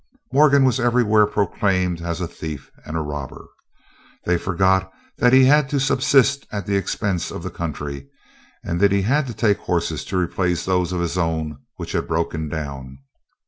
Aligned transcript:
Morgan 0.33 0.63
was 0.65 0.79
everywhere 0.79 1.27
proclaimed 1.27 2.01
as 2.01 2.19
a 2.19 2.27
thief 2.27 2.71
and 2.85 2.97
a 2.97 3.01
robber. 3.01 3.45
They 4.25 4.35
forgot 4.39 4.91
that 5.19 5.31
he 5.31 5.45
had 5.45 5.69
to 5.69 5.79
subsist 5.79 6.47
at 6.51 6.65
the 6.65 6.75
expense 6.75 7.29
of 7.29 7.43
the 7.43 7.51
country, 7.51 8.07
and 8.63 8.79
that 8.79 8.91
he 8.91 9.03
had 9.03 9.27
to 9.27 9.33
take 9.35 9.59
horses 9.59 10.03
to 10.05 10.17
replace 10.17 10.65
those 10.65 10.91
of 10.91 11.01
his 11.01 11.19
own 11.19 11.59
which 11.75 11.91
had 11.91 12.07
broken 12.07 12.49
down. 12.49 12.97